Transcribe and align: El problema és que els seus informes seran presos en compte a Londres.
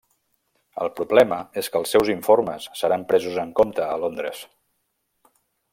El 0.85 0.89
problema 0.99 1.37
és 1.63 1.69
que 1.75 1.79
els 1.83 1.93
seus 1.95 2.09
informes 2.15 2.67
seran 2.81 3.07
presos 3.13 3.39
en 3.45 3.53
compte 3.61 3.87
a 3.91 4.03
Londres. 4.05 4.45